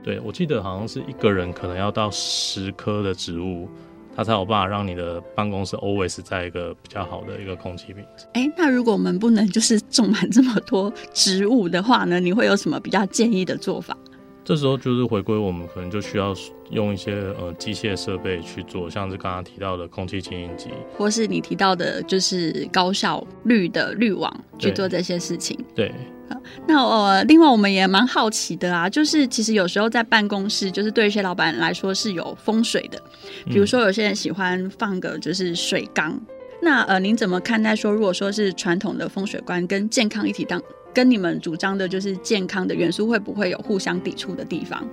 [0.03, 3.69] 对，我记得好像是一个人可能要到十棵的植物，
[4.17, 8.27] 它才有办法让你的办公室 always 在一个比较好的一个空气品质。
[8.35, 12.21] 哎，那如果我们不能就是种满这么多植物的话呢？
[12.21, 13.97] 你会有什么比较建议的做法？
[14.45, 16.35] 这时候就是回归，我们可能就需要
[16.71, 25.59] 用一些呃机械设备去做，像是刚刚提到的空气清新机，或是你提到的，就是高效率的滤网去做这些事情。
[25.75, 26.24] 对，好，
[26.67, 33.01] 那呃，另外我们也蛮好奇的啊，就是其实有时候在办公室，就是对一些老板来说是有风水的，
[33.47, 36.27] 比如说有些人喜欢放个就是水缸，嗯、
[36.63, 40.61] 那呃，您怎么看待说，如果说是传统的风水观跟健康一体当？
[40.95, 44.89] 跟你们主张的就是健康的元素，会不会有互相抵触的地方？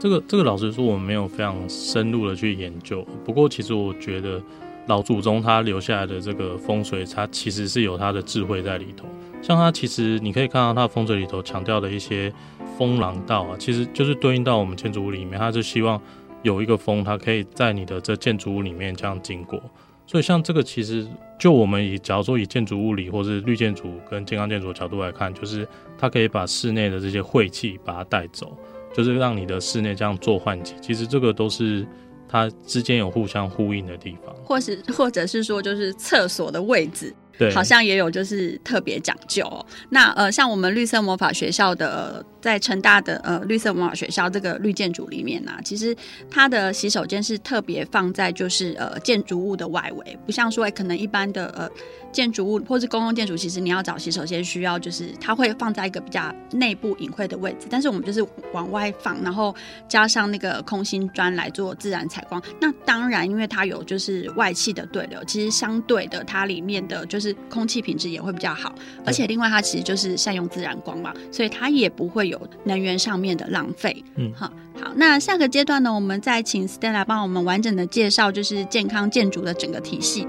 [0.00, 3.06] 这个这个老实说，我们没有非常深入的去研究。
[3.24, 4.42] 不过，其实我觉得
[4.88, 9.06] 老祖宗他留下来的这个风水，它其实是有他的智慧在里头。
[9.42, 12.32] 像它其实你可以看到它风水里头强调的一些
[12.78, 16.00] 风廊道啊，其实就是对应到我们建筑物里面，它是希望
[16.42, 19.60] 有一个风，它可以在你的这建筑物里面这样经过。
[20.06, 21.06] 所以像这个，其实
[21.38, 25.66] 就我们以假如说以建筑物理或是绿建筑跟健康建筑的角度来看，就是
[25.98, 28.56] 它可以把室内的这些晦气把它带走。
[28.94, 31.86] 就是让你的室内这样做换气，其实这个都是
[32.28, 37.14] 它之间有互相呼应的地方，或是或者是说就是厕所的位置。
[37.38, 39.64] 对，好像也有就是特别讲究哦。
[39.88, 45.96] 那呃，像我们绿色魔法学校的，在成大的呃绿色魔法学校这个绿建筑里面呢、啊，其实
[46.30, 51.68] 它的洗手间是特别放在就是呃建筑物的外围，不像说可能一般的呃
[52.12, 59.54] 建筑物或是公共建筑，其实你要找洗手间需要就是它会放在一个比较内部隐晦的位置，但是我们就是往外放，然后
[59.88, 62.40] 加上那个空心砖来做自然采光。
[62.60, 67.21] 那当然，因为它有就是外气的对流，其实相对的它里面的就是。
[67.22, 68.74] 就是空气品质也会比较好，
[69.06, 74.02] 而且另外它其实就是善用自然光嘛，所以它也不会有能源上面的浪费。
[74.16, 80.26] 嗯，好，好，那下个阶段呢，我们再请 Stan 来帮我们完整的介绍，就是健康建筑的整个体系。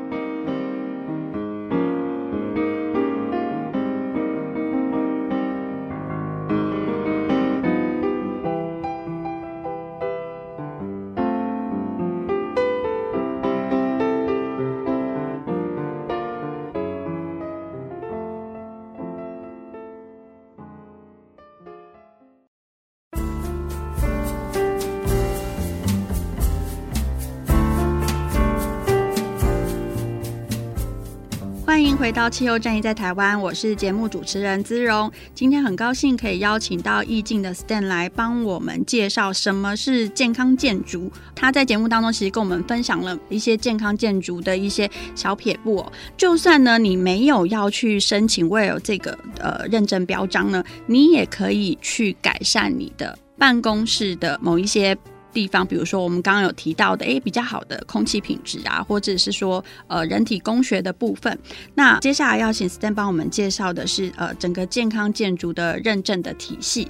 [31.98, 35.12] 回到气候战役在台湾，我是节目主持人姿蓉。
[35.34, 41.12] 今天很高兴可以邀请到意境的 Stan 来帮我们介绍什么是健康建筑。
[41.36, 45.86] 他在节目当中其实跟我们分享了一些健康建筑的一些小撇步。
[46.18, 54.98] 就算呢你没有要去申请 WELL 这个呃认证标章呢，你也可以去改善你的办公室的某一些。
[55.34, 61.38] 地方，比如说我们刚刚有提到的，诶，比较好的空气品质啊，或者是说，呃，人体工学的部分。
[61.74, 66.88] 那接下来要请 Stan 帮我们介绍的是，呃，整个健康建筑的认证的体系。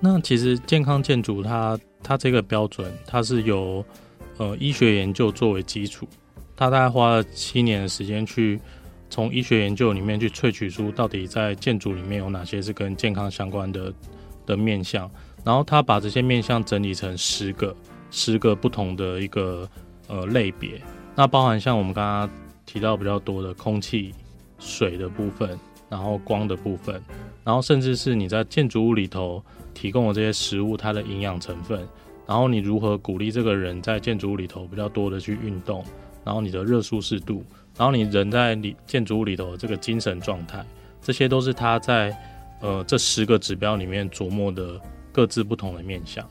[0.00, 3.84] 那其实健康建筑它它这个标准，它是由
[4.36, 6.06] 呃医学研究作为基础，
[6.56, 8.60] 它大概花了七年的时间去
[9.10, 13.92] 从医学研究里面去萃取出到底在建筑里面有哪些是跟健康相关的
[14.46, 15.10] 的面向。
[15.44, 17.74] 然后他把这些面向整理成十个，
[18.10, 19.66] 十个不同的一个
[20.06, 20.80] 呃类别，
[21.14, 22.30] 那包含像我们刚刚
[22.66, 24.12] 提到比较多的空气、
[24.58, 27.00] 水的部分，然后光的部分，
[27.44, 31.86] 然后甚至是你在建筑物里头提供的这些食物，它的营养成分，
[32.26, 35.82] 然后你如何鼓励这个人在建筑物里头比较多的去运动，
[36.24, 37.42] 然后你的热舒适度，
[37.76, 40.62] 然后你人在里建筑物里头的这个精神状态，
[41.00, 42.14] 这些都是他在
[42.60, 44.78] 呃这十个指标里面琢磨的。
[45.18, 46.24] 各自不同的面向，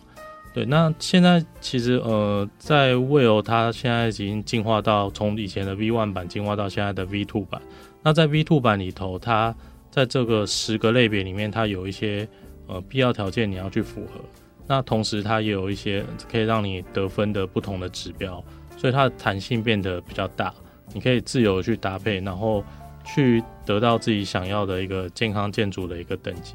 [0.53, 0.63] 对。
[0.63, 7.61] 那现在其实呃，在 WELL 它现在已经进化到从以前的 V One 版进化到现在的 V Two 版。
[8.01, 9.53] 那在 V Two 版里头，它
[9.91, 12.25] 在这个十个类别里面，它有一些
[12.65, 14.21] 呃必要条件你要去符合。
[14.65, 18.41] 那同时它也有一些可以让你得分的不同的指标，
[18.77, 20.53] 所以它的弹性变得比较大，
[20.93, 22.63] 你可以自由去搭配，然后
[23.03, 26.53] 去得到自己想要的一个健康建筑的一个等级。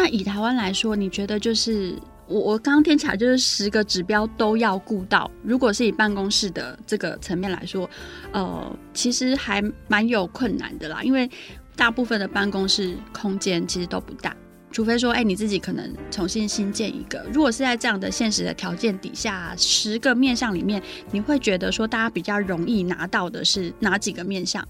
[0.00, 1.92] 那以台湾来说，你觉得就是
[2.28, 5.28] 我我刚刚听起来就是十个指标都要顾到。
[5.42, 7.90] 如果是以办公室的这个层面来说，
[8.30, 11.28] 呃，其实还蛮有困难的啦，因为
[11.74, 14.36] 大部分的办公室空间其实都不大，
[14.70, 17.26] 除非说，哎，你自己可能重新新建一个。
[17.32, 20.80] 如果是在这样的现实的条件底下，十个面向里面，
[21.10, 24.64] 你会觉得说大家比较容易拿到的是哪几个面向？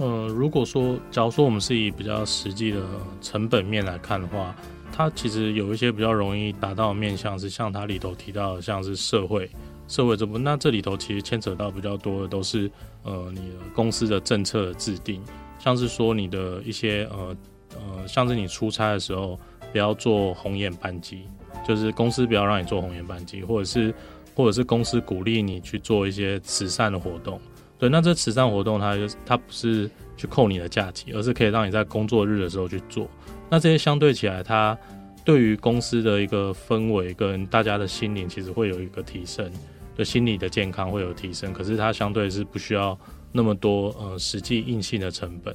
[0.00, 2.80] 呃，如果说，假如说我们是以比较实际的
[3.20, 4.56] 成本面来看的话，
[4.90, 9.50] 它其实有一些比较容易达到的面向，是像它里头提到的，像是社会
[9.88, 12.70] 社会这部分，那这里头其实牵扯到比较多的都是
[13.02, 15.22] 呃你的公司的政策的制定，
[15.58, 17.36] 像是说你的一些呃
[17.74, 19.38] 呃，像是你出差的时候
[19.70, 21.24] 不要坐红眼班机，
[21.68, 23.94] 就是公司不要让你坐红眼班机，或者是
[24.34, 27.38] 或者是公司鼓励你去做一些慈善的活动。
[27.80, 33.08] 对，那这慈善活动它就是它不是去扣你的假期，而是可以让你在工作日的时候去做。
[33.48, 34.78] 那这些相对起来，它
[35.24, 39.50] 对于公司的一个氛围跟大家的心灵，其实会有一个提升，
[39.96, 41.52] 对心理的健康会有提升。
[41.54, 42.96] 可是它相对是不需要
[43.32, 45.54] 那么多呃实际硬性的成本。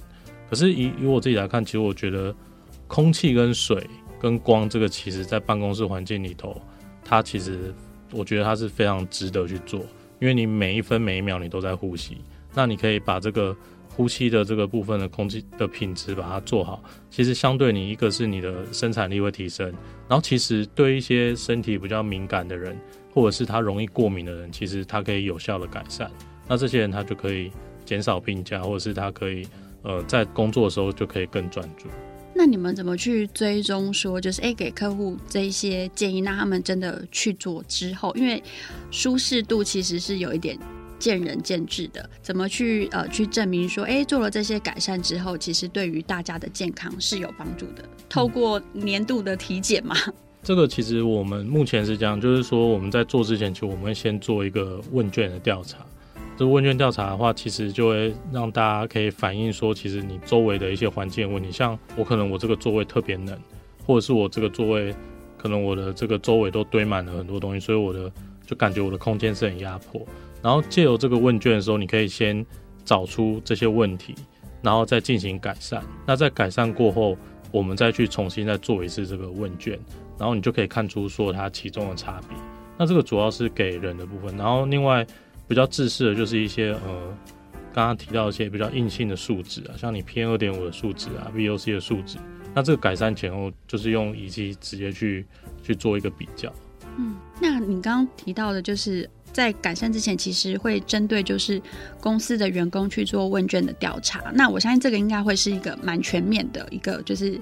[0.50, 2.34] 可是以以我自己来看，其实我觉得
[2.88, 3.88] 空气跟水
[4.20, 6.60] 跟光这个，其实在办公室环境里头，
[7.04, 7.74] 它其实
[8.12, 9.82] 我觉得它是非常值得去做。
[10.26, 12.18] 因为你每一分每一秒你都在呼吸，
[12.56, 13.56] 那你可以把这个
[13.88, 16.84] 呼吸的这个部分的空气的品质把它做好。
[17.12, 19.68] 其实相对你一个是你的生产力会提升，
[20.08, 22.76] 然后其实对一些身体比较敏感的人，
[23.14, 26.10] 或者是他容易过敏的人，其实他可以有效的改善。
[26.48, 27.52] 那这些人他就可以
[27.86, 29.48] 减少病假，或者是他可以
[29.84, 31.88] 呃在工作的时候就可以更专注。
[32.38, 38.44] 那你们怎么去追踪说，就是哎，给客户这一些建议，那他们真的去做之后，因为
[38.92, 40.60] 舒适度其实是有一点
[41.00, 47.86] 见仁见智的，怎么去呃去证明说，哎，做了这些改善之后，其实对于大家的健康是有帮助的？
[48.10, 49.96] 透过年度的体检嘛。
[50.44, 55.78] 这个其实我们目前是这样，就是说我们在做之前，其实我们会先做一个问卷的调查。
[56.38, 63.40] 这个问卷调查的话，其实就会让大家可以反映说，其实你周围的一些环境问题，像我可能我这个座位特别冷，
[63.86, 64.94] 或者是我这个座位
[65.38, 68.12] 可能我的这个周围都堆满了很多东西，所以我的
[68.46, 70.06] 就感觉我的空间是很压迫。
[70.42, 72.46] 然后借由这个问卷的时候，你可以先
[72.84, 74.14] 找出这些问题，
[74.62, 75.82] 然后再进行改善。
[76.06, 77.18] 那在改善过后，
[77.50, 79.80] 我们再去重新再做一次这个问卷。
[80.18, 82.38] 然后你就可以看出说它其中的差别。
[82.78, 85.06] 那这个主要是给人的部分，然后另外
[85.48, 87.18] 比较自私的就是一些呃，
[87.74, 92.18] 刚刚提到一些比较硬性的数值啊，像你 PM 二点五的数值啊，VOC 的数值。
[92.54, 95.26] 那这个改善前后就是用仪器直接去
[95.62, 96.52] 去做一个比较。
[96.98, 101.62] 嗯，那你刚刚提到的就是在改善之前，其实会针对就是
[102.00, 104.24] 公司的员工去做问卷的调查。
[104.34, 107.40] 那我相信这个应该会是一个蛮全面的一个，就是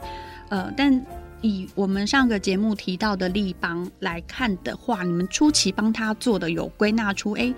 [0.50, 1.04] 呃，但。
[1.46, 7.54] 以我们上个节目提到的立邦来看的话，你们初期帮他做的有归纳出，哎，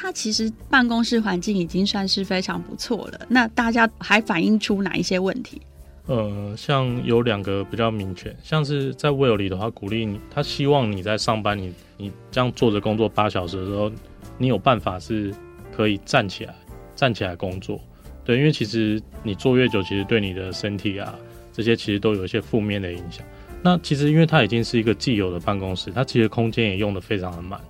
[0.00, 3.20] 他其实办公室环境已经算是非常不错了。
[3.28, 5.60] 那大家还反映出哪一些问题？
[6.06, 13.90] 呃，像有两个比较明确，像是在 Will 里的话，鼓励你，他希望你在上班，你你这样坐着工作八小时的时候，
[14.38, 15.34] 你有办法是
[15.76, 16.54] 可以站起来，
[16.94, 17.80] 站起来工作。
[18.24, 21.12] 对，因为其实你坐越久，其实对你的身体啊。
[21.52, 23.26] 这些其实都有一些负面的影响。
[23.64, 27.60] 那其实因为它已经是一个既有的办公室，它其实空间也用得非常的满，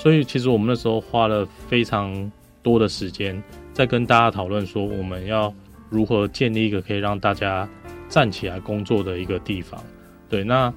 [0.00, 2.32] 所以其实我们那时候花了非常
[2.62, 3.40] 多的时间
[3.74, 5.52] 在跟大家讨论说，我们要
[5.90, 7.68] 如何建立一个可以让大家
[8.08, 9.78] 站起来工作的一个地方。
[10.26, 10.72] 对，那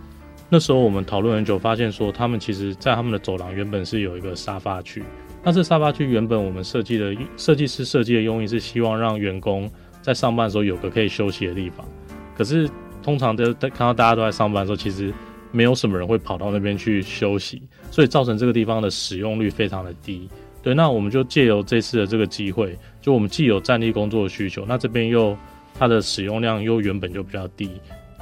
[0.50, 5.02] 那时候我们讨论很久，发现说他们其实在他们的走廊原本是有一个沙发区。
[5.42, 9.72] 那这沙发区原本我们设计的设计师设计的用意是希望让员工
[10.02, 11.88] 在上班的时候有个可以休息的地方。
[12.36, 12.70] 可是
[13.02, 15.14] 通常都看到大家都在上班的时候，其实
[15.52, 17.62] 没有什么人会跑到那边去休息，
[17.94, 20.28] 所以造成这个地方的使用率非常的低。
[20.64, 25.38] 对，那我们就借由这次的这个机会，就我们既有站立工作的需求，那这边又
[25.78, 27.70] 它的使用量又原本就比较低，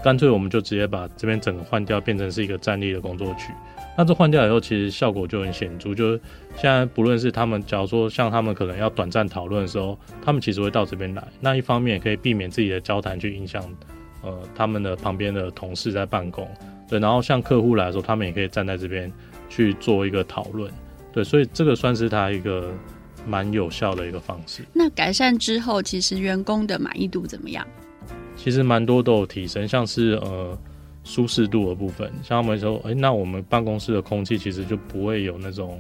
[0.04, 3.54] 干脆我们就直接把这边整个换掉，变成是一个站立的工作区。
[3.98, 6.20] 那这换掉以后，其实效果就很显著，就是
[6.58, 11.26] 现在不论是他们，假如说像他们可能要短暂讨论的时候，他们其实会到这边来。
[11.40, 13.64] 那一方面也可以避免自己的交谈去影响。
[14.24, 16.48] 呃，他们的旁边的同事在办公，
[16.88, 19.12] 对，然后像客户来说，他们也可以站在这边
[19.52, 20.72] 去做一个讨论，
[21.12, 22.72] 对，所以这个算是他一个
[23.28, 24.64] 蛮有效的一个方式。
[24.72, 27.68] 那改善之后，其实员工的满意度怎么样？
[28.38, 30.58] 其实蛮多都有提升，像是呃
[31.04, 35.80] 舒适度的部分，像他们说，哎，那我们办公室的空气其实就不会有那种，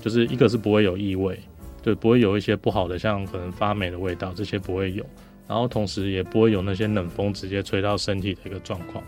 [0.00, 1.38] 就是一个是不会有异味，
[1.80, 5.06] 对，不会有一些不好的，像可能发霉的味道，这些不会有。
[5.46, 9.02] 然后同时也不会有那些冷风直接吹到身体的一个状况。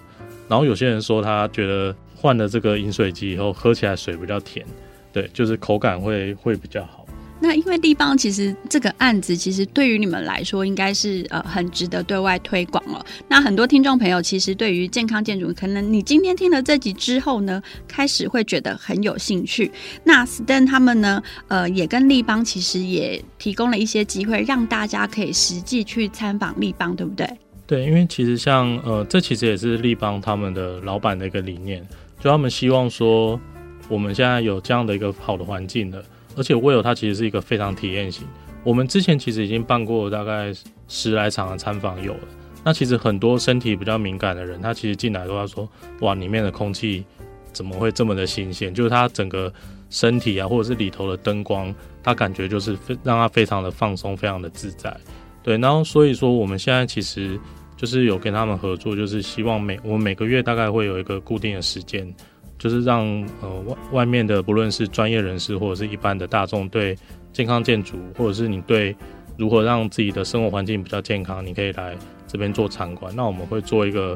[0.50, 4.66] 然后有些人说他觉得换了这个饮水机以后喝起来水比较甜，
[5.12, 7.06] 对，就是口感会会比较好。
[7.42, 13.02] 那因为立邦其实这个案子其实对于你们来说应该是呃很值得对外推广了。
[13.28, 19.70] 那很多听众朋友其实对于健康建筑，可能你今天听了这集之后呢，开始会觉得很有兴趣。
[20.04, 27.26] 那 Stan 他们呢，呃，也跟立邦其实也提供了一些机会，让大家可以实际去参访立邦，对不对？
[27.70, 31.86] 对，因为其实像呃，这其实也是立邦他们的老板的一个理念，
[32.18, 33.40] 就他们希望说
[33.88, 36.04] 我们现在有这样的一个好的环境的。
[36.36, 38.26] 而且 Well 它其实是一个非常体验型。
[38.64, 40.52] 我们之前其实已经办过大概
[40.88, 42.20] 十来场的参访有了。
[42.64, 45.68] 那其实很多身体比较敏感的人，他其实进来都要说：
[46.00, 47.04] 哇，里面的空气
[47.52, 48.74] 怎么会这么的新鲜？
[48.74, 49.52] 就是他整个
[49.90, 54.92] 身体啊，或者是里头的灯光，他感觉就是非让他非常的放松，非常的自在。
[55.40, 57.38] 对，然后所以说我们现在其实
[57.80, 62.14] 就是有跟他们合作，就是希望每我每个月大概会有一个固定的时间。
[62.58, 63.06] 就是让
[63.40, 66.94] 呃外外面的不论是专业人士或者是一般的大众，对
[67.32, 68.94] 健康建筑，或者是你对
[69.38, 73.16] 如何让自己的生活环境比较健康，你可以来这边做参观。
[73.16, 74.14] 那我们会做一个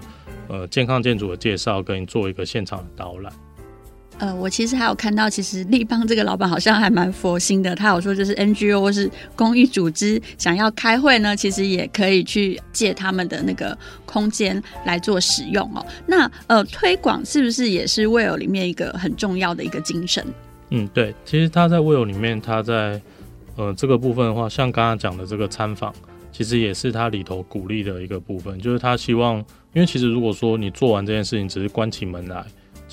[0.48, 3.32] 呃健康建筑的介绍，跟你做一个现场的导览。
[4.18, 7.74] 呃，我其实还有看到，其实立邦这个老板好像还蛮佛心的。
[7.74, 15.84] 他有说，就是 NGO 或是公益组织想要开会呢，其实也可以去借他们的那个空间来做使用哦。
[16.06, 20.24] 那呃，推广是不是也是 Well 里面一个很重要的一个精神？
[20.70, 21.14] 嗯，对。
[21.24, 23.00] 其实他在 Well 里面，他在
[23.56, 25.92] 呃这个部分的话，像刚刚讲的这个参访，
[26.32, 29.38] 其实也是他里头鼓励的一个部分，就是他希望，
[29.72, 32.44] 因为其实如果说你做完这件事情只是关起门来，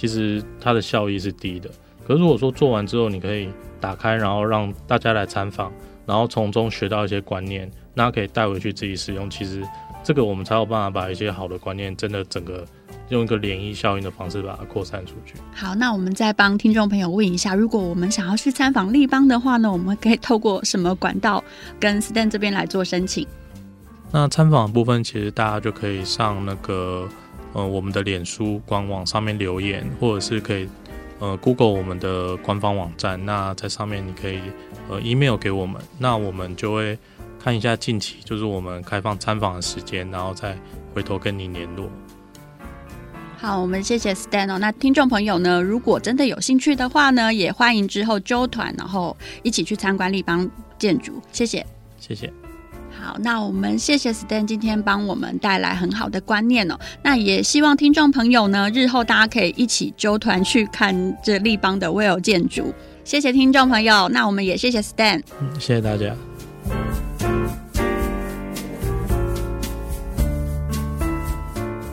[0.02, 1.70] 其实它的效益是低的。
[2.04, 3.48] 可是如果说做完之后，你可以
[3.80, 5.72] 打开，然后让大家来参访，
[6.08, 9.30] 然后从中学到一些观念，那可以带回去自己使用。
[9.30, 9.62] 其实
[10.04, 12.66] 这个我们才有办法把一些好的观念，真的整个。
[13.10, 15.34] 用一个涟漪效应的方式把它扩散出去。
[15.54, 21.44] 好，那我们再帮听众朋友问一下，如果我们想要去参访立邦的话呢，我们可以透过什么管道
[21.78, 23.28] 跟 Stan 这边来做申请？
[24.12, 27.06] 那参访的部分，其实大家就可以上那个
[27.54, 30.68] 呃我们的脸书官网上面留言，或者是可以
[31.20, 33.24] 呃 Google 我们的官方网站。
[33.26, 34.40] 那在上面你可以
[34.90, 36.98] 呃 email 给我们，那我们就会
[37.40, 40.58] 看一下近期就是我们开放参访的时间，然后再
[40.94, 41.90] 回头跟你联络。
[43.38, 44.60] 好，我们谢谢 Stan 哦。
[44.60, 50.48] 那听众朋友呢，如果真的有兴趣的话呢，也欢迎之后揪团，然后一起去参观立邦
[50.78, 51.20] 建筑。
[51.32, 51.66] 谢谢，
[52.00, 52.32] 谢谢。
[53.02, 56.78] 好，那我们谢谢 Stan 今天帮我们带来很好的观念哦。
[57.02, 62.72] 那也希望听众朋友呢，日后大家可以一起揪团去看这立邦的 Will 建筑。
[63.04, 65.24] 谢谢听众朋友，那我们也谢谢 Stan。
[65.42, 66.16] 嗯，谢谢大家。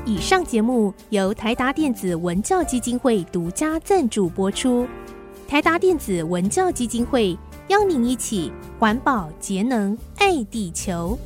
[0.04, 4.86] 以上节目由台达电子文教基金会独家赞助播出。
[5.48, 7.34] 台达电子文教基金会
[7.68, 11.18] 邀您一起环保节能爱地球。